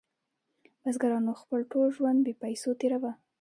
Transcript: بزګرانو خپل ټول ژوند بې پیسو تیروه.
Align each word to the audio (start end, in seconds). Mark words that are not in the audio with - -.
بزګرانو 0.81 1.33
خپل 1.41 1.59
ټول 1.71 1.87
ژوند 1.97 2.19
بې 2.25 2.33
پیسو 2.43 2.69
تیروه. 2.79 3.11